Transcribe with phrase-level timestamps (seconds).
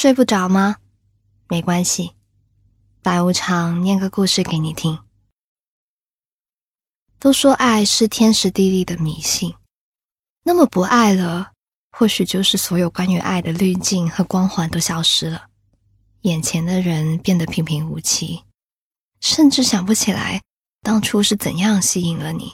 [0.00, 0.76] 睡不着吗？
[1.48, 2.12] 没关系，
[3.02, 4.96] 白无常念个故事给你听。
[7.18, 9.56] 都说爱是天时地利的迷信，
[10.44, 11.50] 那么不爱了，
[11.90, 15.48] 或许就是所有关于爱的滤镜和光环都消失了，
[16.20, 18.44] 眼前的人变得平平无奇，
[19.20, 20.40] 甚至想不起来
[20.80, 22.52] 当初是怎样吸引了你。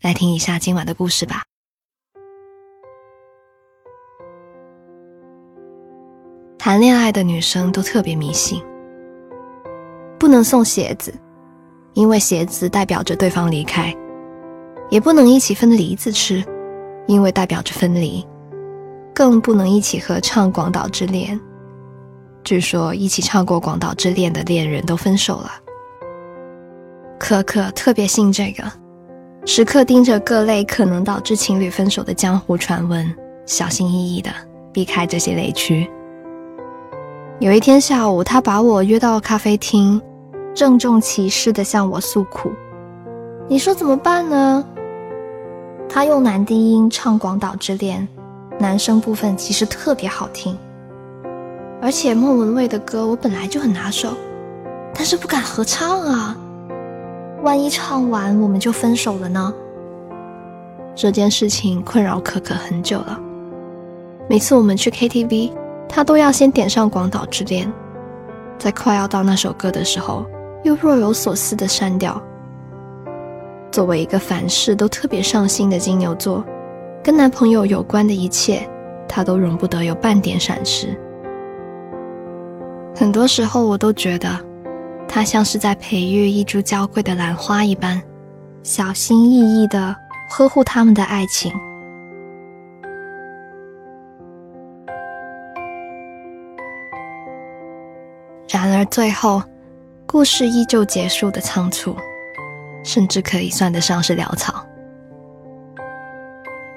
[0.00, 1.44] 来听一下今晚的故事吧。
[6.66, 8.60] 谈恋爱的女生都特别迷信，
[10.18, 11.14] 不能送鞋子。
[11.94, 13.94] 因为鞋子代表着对方离开，
[14.90, 16.42] 也不能一起分梨子吃，
[17.06, 18.26] 因为代表着分离，
[19.14, 21.38] 更不能一起合唱《广岛之恋》。
[22.42, 25.52] 据说一起唱过《广岛之恋》的恋人都分手了。
[27.16, 28.64] 可可特别信这个，
[29.44, 34.32] 时刻盯着各类可能导致情侣分手的江湖传闻，小心翼翼的
[34.72, 35.88] 避开这些雷区。
[37.38, 40.00] 有一天下午，他把我约到咖啡厅。
[40.54, 42.50] 郑重其事地向我诉苦，
[43.46, 44.64] 你说怎么办呢？
[45.86, 48.08] 他用男低音唱《广岛之恋》，
[48.58, 50.56] 男生部分其实特别好听，
[51.82, 54.14] 而且莫文蔚的歌我本来就很拿手，
[54.94, 56.34] 但是不敢合唱啊，
[57.42, 59.52] 万一唱完我们就分手了呢？
[60.94, 63.20] 这件事情困扰可可很久了，
[64.26, 65.52] 每次我们去 KTV，
[65.88, 67.66] 他都要先点上《广岛之恋》，
[68.58, 70.26] 在快要到那首歌的时候。
[70.64, 72.20] 又若有所思的删掉。
[73.70, 76.44] 作为一个凡事都特别上心的金牛座，
[77.04, 78.68] 跟男朋友有关的一切，
[79.08, 80.88] 他都容不得有半点闪失。
[82.96, 84.28] 很多时候，我都觉得
[85.06, 88.02] 他像是在培育一株娇贵的兰花一般，
[88.64, 89.94] 小心翼翼的
[90.30, 91.52] 呵护他们的爱情。
[98.96, 99.42] 最后。
[100.06, 101.94] 故事依旧结束的仓促，
[102.82, 104.64] 甚至可以算得上是潦草。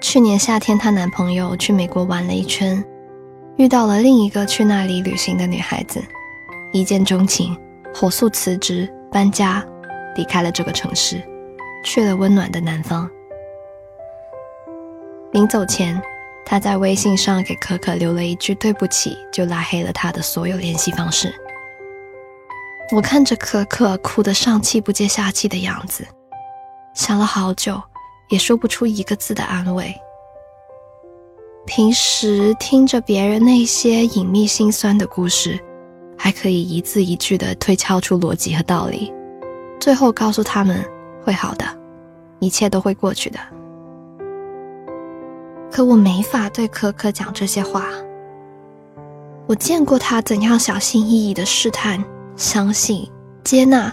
[0.00, 2.82] 去年夏天，她男朋友去美国玩了一圈，
[3.56, 6.02] 遇到了另一个去那里旅行的女孩子，
[6.72, 7.54] 一见钟情，
[7.94, 9.62] 火速辞职搬家，
[10.14, 11.20] 离开了这个城市，
[11.84, 13.06] 去了温暖的南方。
[15.32, 16.00] 临走前，
[16.46, 21.34] 他在微信上给可可留了一句对不起，就拉黑了他的所有联系方式。
[22.92, 26.06] 我看着可可哭得上气不接下气的样子，
[26.94, 27.82] 想了好久，
[28.28, 29.92] 也说不出一个字的安慰。
[31.66, 35.58] 平时听着别人那些隐秘心酸的故事，
[36.16, 39.12] 还可以一字一句地推敲出逻辑和道理，
[39.80, 40.84] 最后告诉他们
[41.24, 41.66] 会好的，
[42.38, 43.38] 一切都会过去的。
[45.72, 47.88] 可我没法对可可讲这些话。
[49.48, 52.02] 我见过他怎样小心翼翼地试探。
[52.36, 53.10] 相信、
[53.42, 53.92] 接纳、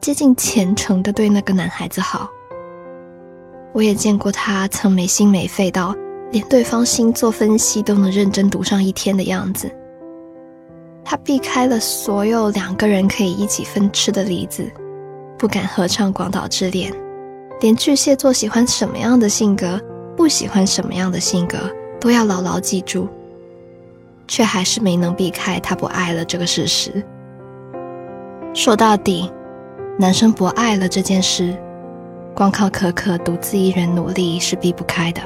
[0.00, 2.28] 接近虔诚的对那个男孩子好。
[3.72, 5.94] 我也见过他曾没心没肺到
[6.30, 9.70] 连对方星座分析都能认真读上一天的样子。
[11.02, 14.70] 他避开了所有两个人可以一起分吃的梨子，
[15.38, 16.92] 不敢合唱《广岛之恋》，
[17.62, 19.80] 连巨蟹座喜欢什么样的性格，
[20.14, 21.58] 不喜欢什么样的性格，
[21.98, 23.08] 都要牢牢记住，
[24.28, 27.02] 却还是没能避开他不爱了这个事实。
[28.54, 29.32] 说到底，
[29.98, 31.56] 男生不爱了这件事，
[32.34, 35.22] 光靠可可独自一人努力是避不开的。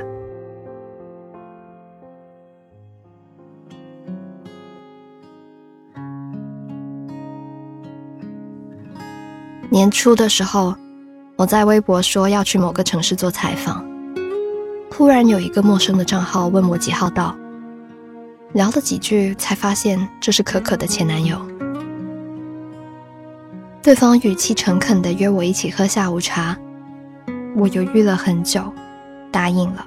[9.68, 10.74] 年初的时候，
[11.36, 13.84] 我在微博说要去某个城市做采访，
[14.92, 17.36] 忽然有一个陌生的账号问我几号到，
[18.52, 21.36] 聊了几句才发现这是可可的前男友。
[23.86, 26.58] 对方语气诚恳地约我一起喝下午茶，
[27.54, 28.60] 我犹豫了很久，
[29.30, 29.86] 答应了。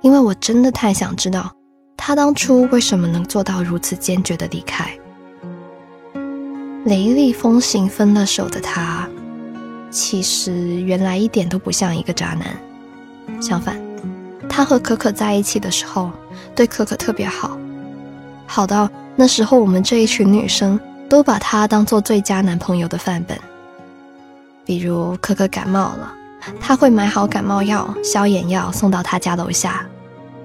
[0.00, 1.52] 因为我真的太想知道，
[1.94, 4.90] 他当初为什么能做到如此坚决的离开。
[6.86, 9.06] 雷厉风行分了手的他，
[9.90, 13.42] 其实原来一点都不像一个渣男。
[13.42, 13.78] 相反，
[14.48, 16.10] 他和可可在一起的时候，
[16.54, 17.58] 对可可特别好，
[18.46, 20.80] 好到那时候我们这一群女生。
[21.14, 23.38] 都把他当做最佳男朋友的范本。
[24.64, 26.12] 比如可可感冒了，
[26.60, 29.86] 他会买好感冒药、消炎药送到他家楼下，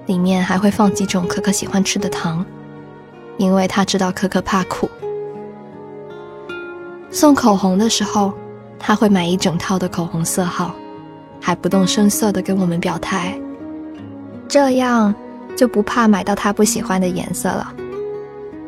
[0.06, 2.46] 里面还会放几种可可喜欢吃的糖，
[3.36, 4.88] 因为他知道可可怕苦。
[7.10, 8.32] 送口红的时候，
[8.78, 10.72] 他会买一整套的口红色号，
[11.40, 13.36] 还不动声色地跟我们表态
[14.46, 15.12] ：“这样
[15.56, 17.74] 就不怕买到他不喜欢的颜色了。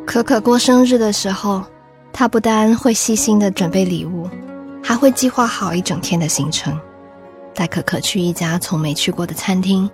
[0.05, 1.63] 可可过生日的时候，
[2.13, 4.29] 他不单会细心的准备礼物，
[4.83, 6.79] 还会计划好一整天的行程，
[7.55, 9.91] 带可可去一家从没去过的餐厅，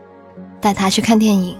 [0.61, 1.56] 带他去看电影。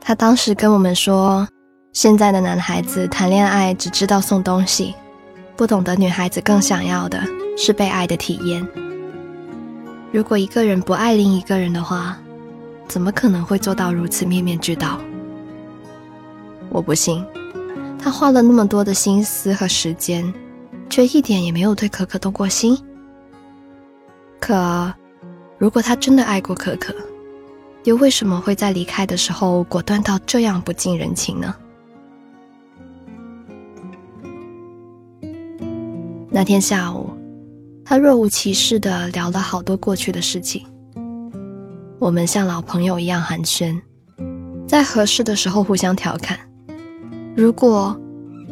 [0.00, 1.46] 他当时跟我们说，
[1.92, 4.94] 现在的男孩子谈恋爱只知道送东西，
[5.56, 7.22] 不懂得女孩子更想要的
[7.56, 8.66] 是被爱的体验。
[10.12, 12.16] 如果一个人不爱另一个人的话，
[12.88, 14.98] 怎么可能会做到如此面面俱到？
[16.70, 17.24] 我不信，
[18.06, 20.32] 他花了那么多的心思和时间，
[20.88, 22.78] 却一点也没有对可可动过心。
[24.38, 24.94] 可，
[25.58, 26.94] 如果他真的爱过可可，
[27.82, 31.52] 又为什么会在离开的时候果断到这样不近人情呢？
[36.30, 37.10] 那天下午，
[37.84, 40.64] 他若无其事的聊了好多过去的事情。
[41.98, 43.82] 我们像老朋友一样寒暄，
[44.64, 46.38] 在合适的时候互相调侃。
[47.36, 47.94] 如果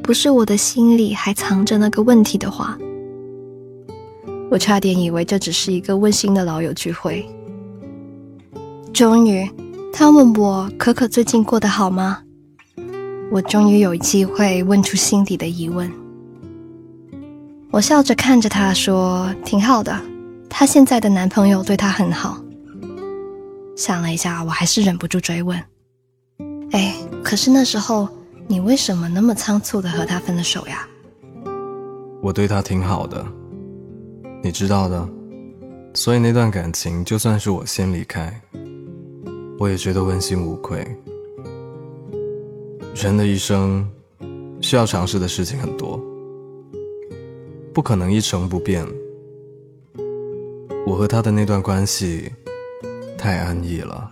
[0.02, 2.76] 不是我的心里还藏着那个问题的话，
[4.50, 7.26] 我差点以为这只是一个温馨的老友聚会。
[8.92, 9.50] 终于，
[9.90, 12.19] 他问我可可最近过得好吗？
[13.32, 15.90] 我终于有机会问出心底的疑问。
[17.70, 19.98] 我笑着看着他说：“挺好的，
[20.50, 22.38] 她现在的男朋友对她很好。”
[23.76, 25.58] 想了一下，我还是忍不住追问
[26.72, 28.06] ：“哎，可是那时候……”
[28.46, 30.87] 你为什么那么仓促的和他分了手呀？
[32.20, 33.25] 我对他挺好的，
[34.43, 35.08] 你知道的，
[35.94, 38.38] 所以那段感情就算是我先离开，
[39.58, 40.87] 我也觉得问心无愧。
[42.94, 43.88] 人的一生
[44.61, 46.00] 需要尝试的事情很多，
[47.73, 48.87] 不可能一成不变。
[50.87, 52.31] 我和他的那段关系
[53.17, 54.11] 太安逸了，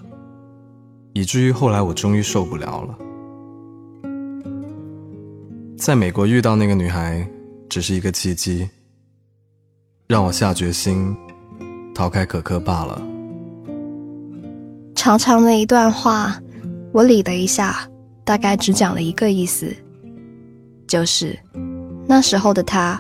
[1.13, 2.99] 以至于后来我终于受不了了。
[5.85, 7.29] 在美国遇到那个女孩，
[7.69, 8.71] 只是一个契机，
[10.07, 11.13] 让我下决心
[11.93, 13.03] 逃开可可罢了。
[14.95, 16.41] 长长的一段话，
[16.93, 17.85] 我理了一下，
[18.23, 19.75] 大概只讲了一个意思，
[20.87, 21.37] 就是
[22.07, 22.97] 那时候的他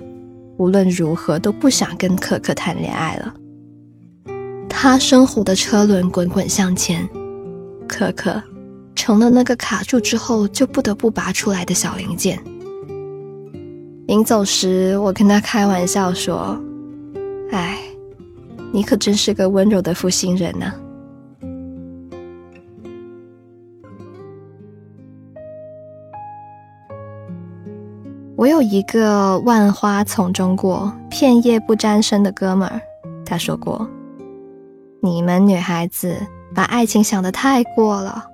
[0.57, 3.33] 无论如何都不想跟可可谈恋爱了。
[4.69, 7.09] 他生活的车轮滚滚向前，
[7.87, 8.43] 可可
[8.97, 12.43] 成了那个卡住之后就不得不拔出来的小零件。
[14.07, 16.61] 临走时，我跟他开玩笑说
[17.53, 17.79] ：“哎，
[18.73, 20.73] 你可真是个温柔的负心人呢。”
[28.37, 32.81] 我有一个万花丛中过，片叶不沾身的哥们儿，
[33.25, 33.89] 他说过
[35.01, 36.17] ：“你们女孩子
[36.53, 38.25] 把爱情想得太过了，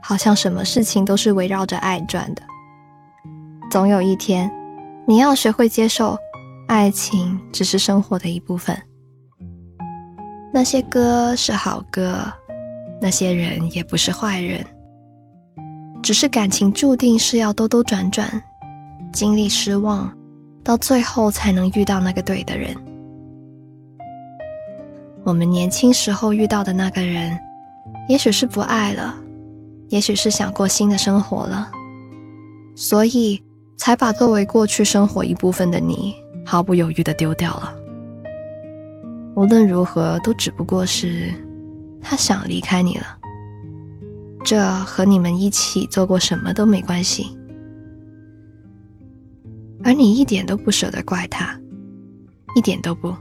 [0.00, 2.42] 好像什么事情都是围绕着爱转的，
[3.68, 4.48] 总有一天。”
[5.04, 6.16] 你要学会接受，
[6.68, 8.76] 爱情只是生活的一部分。
[10.54, 12.22] 那些歌是好歌，
[13.00, 14.64] 那些人也不是坏人，
[16.02, 18.30] 只是感情注定是要兜兜转转，
[19.12, 20.16] 经历失望，
[20.62, 22.74] 到最后才能遇到那个对的人。
[25.24, 27.36] 我们年轻时候遇到的那个人，
[28.08, 29.14] 也许是不爱了，
[29.88, 31.68] 也许是想过新的生活了，
[32.76, 33.42] 所以。
[33.82, 36.14] 才把作为过去生活一部分的你
[36.46, 37.74] 毫不犹豫的丢掉了。
[39.34, 41.34] 无论如何，都只不过是
[42.00, 43.18] 他想离开你了。
[44.44, 47.36] 这和你们一起做过什么都没关系，
[49.82, 51.58] 而你一点都不舍得怪他，
[52.54, 53.12] 一点都不。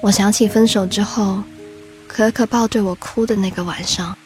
[0.00, 1.42] 我想起分手之后，
[2.08, 4.16] 可可抱着我哭的那个晚上。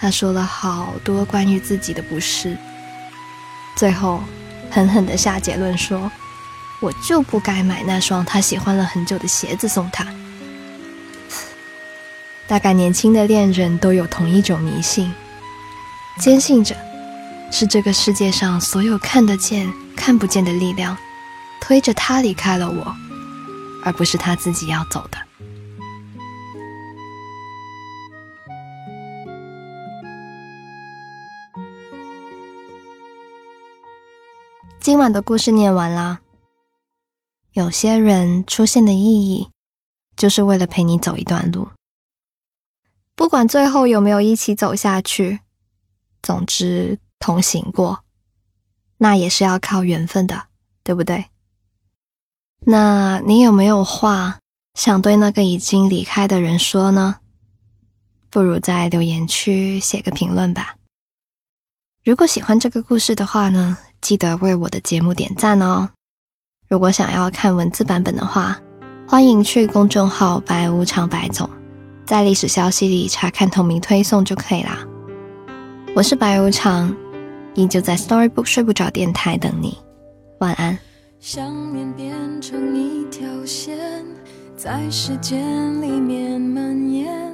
[0.00, 2.56] 他说了好多关于自己的不是，
[3.76, 4.24] 最后
[4.70, 6.10] 狠狠的下结论说
[6.80, 10.06] ：“我就不该买那双他喜欢了很久的鞋子送他。”
[12.48, 15.12] 大概年轻的恋人都有同一种迷信，
[16.18, 16.74] 坚信着
[17.52, 20.96] 是这个世界上所有看得见、看不见的力量
[21.60, 22.96] 推着他离开了我，
[23.84, 25.18] 而不是他自己要走的。
[34.80, 36.22] 今晚的故事念完啦。
[37.52, 39.50] 有些人出现的意义，
[40.16, 41.68] 就是为了陪你走一段路，
[43.14, 45.40] 不管最后有没有一起走下去，
[46.22, 48.02] 总之同行过，
[48.96, 50.46] 那也是要靠缘分的，
[50.82, 51.26] 对不对？
[52.60, 54.38] 那你有没有话
[54.72, 57.20] 想对那个已经离开的人说呢？
[58.30, 60.76] 不如在留言区写个评论吧。
[62.02, 65.88] 如果喜欢这个故事的话呢，记得为我的节目点赞哦。
[66.68, 68.58] 如果想要看文字版本的话，
[69.06, 71.48] 欢迎去公众号“白无常白总”，
[72.06, 74.86] 在历史消息里查看同名推送就可以啦。
[75.94, 76.94] 我是白无常，
[77.54, 79.76] 依旧在 Storybook 睡不着电台等你，
[80.38, 80.78] 晚安。
[81.18, 83.76] 想念变成一条线，
[84.56, 87.29] 在时间里面蔓延，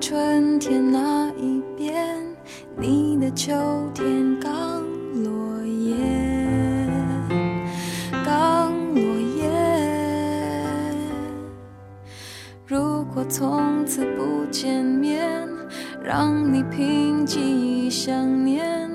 [0.00, 2.18] 春天那一边，
[2.76, 3.52] 你的秋
[3.92, 4.82] 天刚
[5.22, 5.94] 落叶，
[8.24, 9.02] 刚落
[9.36, 9.50] 叶。
[12.66, 15.48] 如果从此不见面。
[16.02, 18.90] 让你凭记忆想念，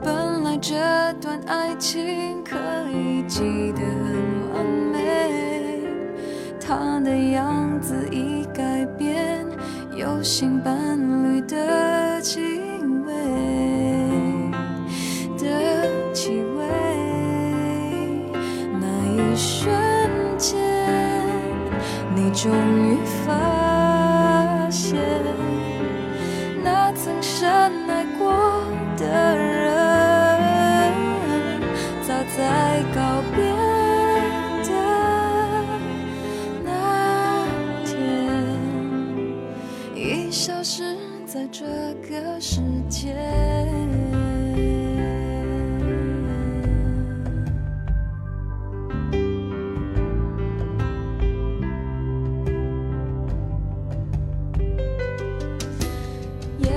[0.00, 0.76] 本来这
[1.20, 2.56] 段爱情可
[2.92, 4.14] 以记得很
[4.52, 5.82] 完美，
[6.60, 7.59] 他的样，
[10.22, 12.40] 心伴侣的气
[13.06, 13.12] 味，
[15.38, 16.64] 的气味，
[18.78, 18.86] 那
[19.16, 19.72] 一瞬
[20.36, 20.60] 间，
[22.14, 25.00] 你终于发现，
[26.62, 27.48] 那曾深
[27.88, 28.30] 爱过
[28.98, 29.72] 的人，
[32.02, 32.99] 早在。
[43.02, 43.14] 也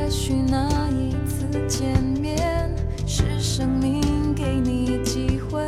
[0.09, 2.73] 许那一次见面，
[3.05, 5.67] 是生命给你机会，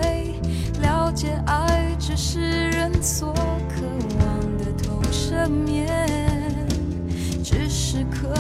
[0.82, 3.34] 了解爱只是人所
[3.68, 3.86] 渴
[4.20, 5.86] 望的同生面。
[7.44, 8.35] 只是可。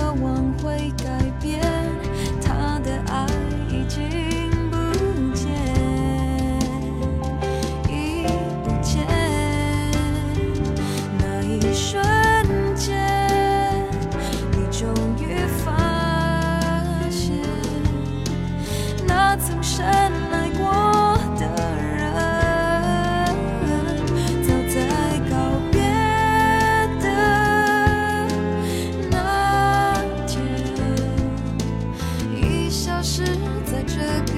[33.95, 34.34] sugar